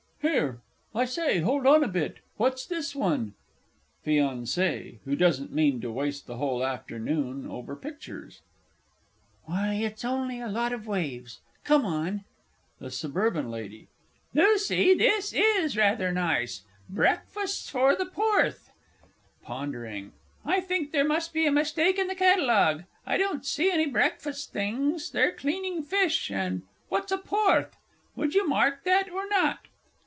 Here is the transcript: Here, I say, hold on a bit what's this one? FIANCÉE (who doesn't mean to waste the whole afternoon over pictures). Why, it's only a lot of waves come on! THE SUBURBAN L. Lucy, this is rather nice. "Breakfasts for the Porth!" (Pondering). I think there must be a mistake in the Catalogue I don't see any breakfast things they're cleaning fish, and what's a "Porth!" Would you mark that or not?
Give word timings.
Here, 0.21 0.61
I 0.93 1.05
say, 1.05 1.39
hold 1.39 1.65
on 1.65 1.83
a 1.83 1.87
bit 1.87 2.19
what's 2.37 2.67
this 2.67 2.95
one? 2.95 3.33
FIANCÉE 4.05 4.99
(who 5.03 5.15
doesn't 5.15 5.51
mean 5.51 5.81
to 5.81 5.91
waste 5.91 6.27
the 6.27 6.37
whole 6.37 6.63
afternoon 6.63 7.47
over 7.47 7.75
pictures). 7.75 8.41
Why, 9.45 9.73
it's 9.73 10.05
only 10.05 10.39
a 10.39 10.47
lot 10.47 10.73
of 10.73 10.85
waves 10.85 11.41
come 11.63 11.85
on! 11.87 12.23
THE 12.77 12.91
SUBURBAN 12.91 13.45
L. 13.45 13.67
Lucy, 14.35 14.93
this 14.93 15.33
is 15.33 15.75
rather 15.75 16.11
nice. 16.11 16.61
"Breakfasts 16.87 17.67
for 17.71 17.95
the 17.95 18.05
Porth!" 18.05 18.69
(Pondering). 19.41 20.11
I 20.45 20.59
think 20.59 20.91
there 20.91 21.03
must 21.07 21.33
be 21.33 21.47
a 21.47 21.51
mistake 21.51 21.97
in 21.97 22.05
the 22.05 22.13
Catalogue 22.15 22.83
I 23.07 23.17
don't 23.17 23.43
see 23.43 23.71
any 23.71 23.87
breakfast 23.87 24.53
things 24.53 25.09
they're 25.09 25.33
cleaning 25.33 25.81
fish, 25.81 26.29
and 26.29 26.61
what's 26.89 27.11
a 27.11 27.17
"Porth!" 27.17 27.75
Would 28.15 28.35
you 28.35 28.47
mark 28.47 28.83
that 28.83 29.09
or 29.09 29.27
not? 29.27 29.65